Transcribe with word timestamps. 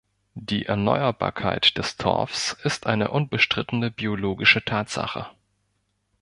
Die 0.33 0.65
Erneuerbarkeit 0.65 1.77
des 1.77 1.95
Torfs 1.97 2.57
ist 2.63 2.87
eine 2.87 3.11
unbestrittene 3.11 3.91
biologische 3.91 4.65
Tatsache. 4.65 5.27